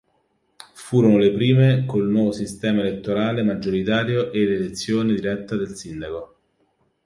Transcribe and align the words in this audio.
Furono 0.73 1.19
le 1.19 1.31
prime 1.31 1.85
col 1.85 2.09
nuovo 2.09 2.31
sistema 2.31 2.79
elettorale 2.79 3.43
maggioritario 3.43 4.31
e 4.31 4.39
l’elezione 4.39 5.13
diretta 5.13 5.55
del 5.55 5.75
sindaco. 5.75 6.35